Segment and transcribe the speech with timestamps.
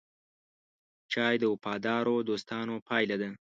[1.11, 3.29] چای د وفادارو دوستانو پیاله ده.